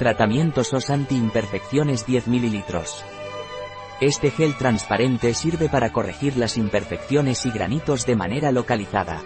[0.00, 2.64] Tratamiento SOS anti-imperfecciones 10 ml.
[4.00, 9.20] Este gel transparente sirve para corregir las imperfecciones y granitos de manera localizada.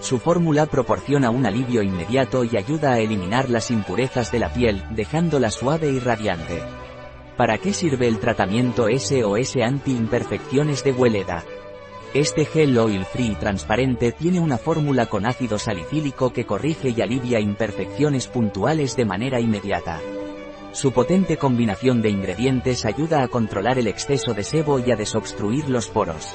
[0.00, 4.82] Su fórmula proporciona un alivio inmediato y ayuda a eliminar las impurezas de la piel,
[4.92, 6.62] dejándola suave y radiante.
[7.36, 11.44] ¿Para qué sirve el tratamiento SOS anti-imperfecciones de Weleda?
[12.14, 17.38] Este gel oil free transparente tiene una fórmula con ácido salicílico que corrige y alivia
[17.38, 20.00] imperfecciones puntuales de manera inmediata.
[20.72, 25.68] Su potente combinación de ingredientes ayuda a controlar el exceso de sebo y a desobstruir
[25.68, 26.34] los poros.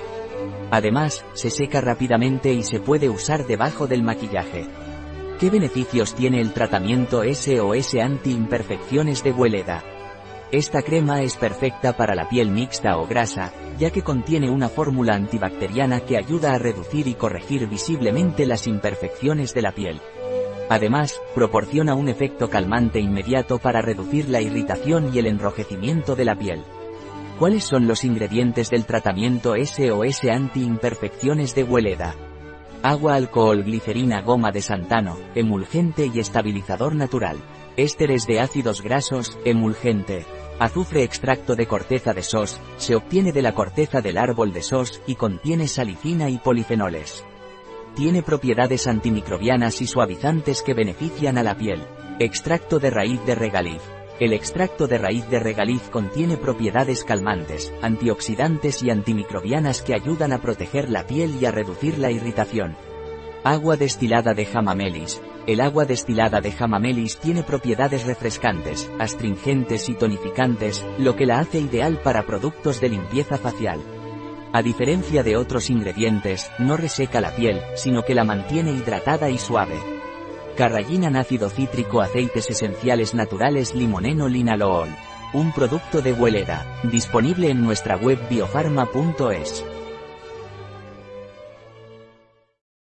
[0.69, 4.67] Además, se seca rápidamente y se puede usar debajo del maquillaje.
[5.39, 9.83] ¿Qué beneficios tiene el tratamiento SOS anti-imperfecciones de Weleda?
[10.53, 15.15] Esta crema es perfecta para la piel mixta o grasa, ya que contiene una fórmula
[15.15, 19.99] antibacteriana que ayuda a reducir y corregir visiblemente las imperfecciones de la piel.
[20.69, 26.35] Además, proporciona un efecto calmante inmediato para reducir la irritación y el enrojecimiento de la
[26.35, 26.61] piel.
[27.39, 32.15] ¿Cuáles son los ingredientes del tratamiento SOS anti-imperfecciones de Hueleda?
[32.83, 37.37] Agua, alcohol, glicerina, goma de santano, emulgente y estabilizador natural.
[37.75, 40.27] Ésteres de ácidos grasos, emulgente.
[40.59, 45.01] Azufre extracto de corteza de sos, se obtiene de la corteza del árbol de sos
[45.07, 47.25] y contiene salicina y polifenoles.
[47.95, 51.81] Tiene propiedades antimicrobianas y suavizantes que benefician a la piel.
[52.19, 53.81] Extracto de raíz de regaliz.
[54.19, 60.39] El extracto de raíz de regaliz contiene propiedades calmantes, antioxidantes y antimicrobianas que ayudan a
[60.39, 62.75] proteger la piel y a reducir la irritación.
[63.45, 65.21] Agua destilada de jamamelis.
[65.47, 71.59] El agua destilada de jamamelis tiene propiedades refrescantes, astringentes y tonificantes, lo que la hace
[71.59, 73.81] ideal para productos de limpieza facial.
[74.53, 79.37] A diferencia de otros ingredientes, no reseca la piel, sino que la mantiene hidratada y
[79.37, 79.75] suave.
[80.55, 84.87] Carragina ácido cítrico aceites esenciales naturales limoneno linalool.
[85.33, 89.65] Un producto de Hueleda, disponible en nuestra web biofarma.es.